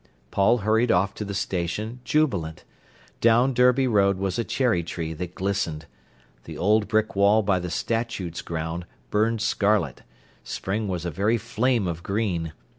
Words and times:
Paul 0.31 0.57
hurried 0.65 0.89
off 0.91 1.13
to 1.13 1.23
the 1.23 1.35
station 1.35 1.99
jubilant. 2.03 2.63
Down 3.19 3.53
Derby 3.53 3.87
Road 3.87 4.17
was 4.17 4.39
a 4.39 4.43
cherry 4.43 4.81
tree 4.81 5.13
that 5.13 5.35
glistened. 5.35 5.85
The 6.45 6.57
old 6.57 6.87
brick 6.87 7.15
wall 7.15 7.43
by 7.43 7.59
the 7.59 7.69
Statutes 7.69 8.41
ground 8.41 8.87
burned 9.11 9.41
scarlet, 9.41 10.01
spring 10.43 10.87
was 10.87 11.05
a 11.05 11.11
very 11.11 11.37
flame 11.37 11.87
of 11.87 12.01
green. 12.01 12.51